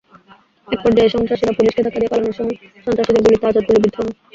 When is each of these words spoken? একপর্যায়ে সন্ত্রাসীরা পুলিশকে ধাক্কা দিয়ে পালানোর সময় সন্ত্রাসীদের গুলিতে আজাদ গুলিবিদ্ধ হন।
একপর্যায়ে 0.67 1.13
সন্ত্রাসীরা 1.15 1.57
পুলিশকে 1.57 1.81
ধাক্কা 1.83 1.99
দিয়ে 1.99 2.11
পালানোর 2.11 2.37
সময় 2.37 2.55
সন্ত্রাসীদের 2.85 3.23
গুলিতে 3.25 3.45
আজাদ 3.47 3.63
গুলিবিদ্ধ 3.67 3.95
হন। 3.99 4.07